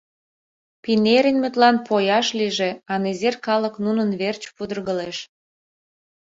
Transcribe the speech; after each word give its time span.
—Пинеринмытлан 0.83 1.75
пояш 1.87 2.27
лийже, 2.39 2.69
а 2.91 2.93
незер 3.03 3.35
калык 3.45 3.75
нунын 3.85 4.09
верч 4.21 4.43
пудыргылеш!.. 4.55 5.17